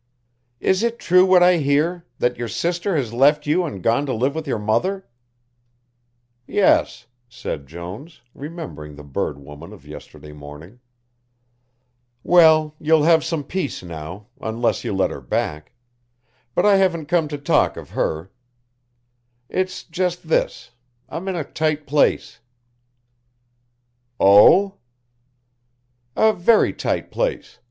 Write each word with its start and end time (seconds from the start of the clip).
"Is 0.59 0.81
it 0.81 0.97
true 0.97 1.23
what 1.23 1.43
I 1.43 1.57
hear, 1.57 2.07
that 2.17 2.35
your 2.35 2.47
sister 2.47 2.95
has 2.97 3.13
left 3.13 3.45
you 3.45 3.65
and 3.65 3.83
gone 3.83 4.07
to 4.07 4.13
live 4.15 4.33
with 4.33 4.47
your 4.47 4.57
mother?" 4.57 5.07
"Yes," 6.47 7.05
said 7.29 7.67
Jones, 7.67 8.21
remembering 8.33 8.95
the 8.95 9.03
bird 9.03 9.37
woman 9.37 9.71
of 9.71 9.85
yesterday 9.85 10.31
morning. 10.33 10.79
"Well, 12.23 12.73
you'll 12.79 13.03
have 13.03 13.23
some 13.23 13.43
peace 13.43 13.83
now, 13.83 14.25
unless 14.41 14.83
you 14.83 14.91
let 14.91 15.11
her 15.11 15.21
back 15.21 15.71
but 16.55 16.65
I 16.65 16.77
haven't 16.77 17.05
come 17.05 17.27
to 17.27 17.37
talk 17.37 17.77
of 17.77 17.91
her. 17.91 18.31
It's 19.49 19.83
just 19.83 20.27
this, 20.29 20.71
I'm 21.09 21.27
in 21.27 21.35
a 21.35 21.43
tight 21.43 21.85
place." 21.85 22.39
"Oh!" 24.19 24.77
"A 26.15 26.33
very 26.33 26.73
tight 26.73 27.11
place. 27.11 27.59